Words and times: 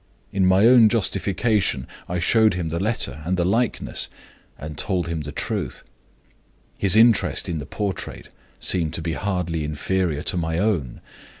In 0.33 0.47
my 0.47 0.65
own 0.65 0.89
justification, 0.89 1.85
I 2.09 2.17
showed 2.17 2.55
him 2.55 2.69
the 2.69 2.79
letter 2.79 3.21
and 3.23 3.37
the 3.37 3.45
likeness, 3.45 4.09
and 4.57 4.75
told 4.75 5.07
him 5.07 5.21
the 5.21 5.31
truth. 5.31 5.83
His 6.75 6.95
interest 6.95 7.47
in 7.47 7.59
the 7.59 7.67
portrait 7.67 8.29
seemed 8.59 8.95
to 8.95 9.01
be 9.03 9.13
hardly 9.13 9.63
inferior 9.63 10.23
to 10.23 10.37
my 10.37 10.57
own. 10.57 11.01